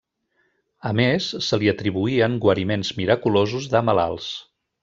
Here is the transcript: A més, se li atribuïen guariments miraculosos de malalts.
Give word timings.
A 0.91 0.93
més, 0.99 1.27
se 1.49 1.59
li 1.63 1.69
atribuïen 1.75 2.39
guariments 2.49 2.93
miraculosos 3.03 3.73
de 3.77 3.87
malalts. 3.91 4.33